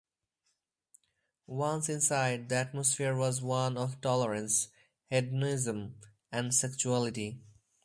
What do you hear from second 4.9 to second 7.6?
hedonism, and sexuality.